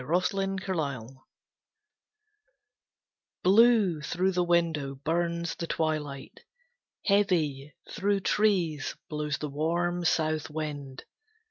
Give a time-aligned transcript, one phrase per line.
[0.03, 1.15] March Evening
[3.43, 6.39] Blue through the window burns the twilight;
[7.05, 11.03] Heavy, through trees, blows the warm south wind.